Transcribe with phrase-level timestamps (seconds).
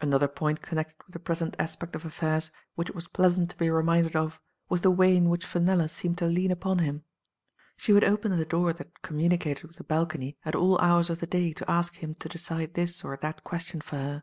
[0.00, 3.68] Another point connected with the present aspect of affairs, which it was pleasant to be
[3.68, 7.04] reminded of, was the way in which Fenella seemed to lean upon him.
[7.76, 10.38] She would open the Digitized by Google• TASMA," 293 door that communicated with the balcony
[10.46, 13.82] at all hours of the day to ask him to decide this or that question
[13.82, 14.22] for her.